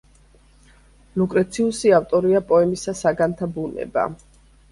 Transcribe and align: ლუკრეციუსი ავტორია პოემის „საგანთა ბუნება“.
ლუკრეციუსი 1.21 1.91
ავტორია 1.99 2.41
პოემის 2.53 2.87
„საგანთა 3.01 3.53
ბუნება“. 3.59 4.09